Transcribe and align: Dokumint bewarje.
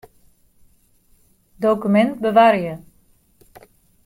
Dokumint 1.61 2.17
bewarje. 2.21 2.73